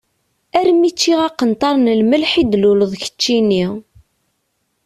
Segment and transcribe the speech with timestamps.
[0.57, 3.65] Armi ččiɣ aqenṭar n lmelḥ i d-tluleḍ keččini.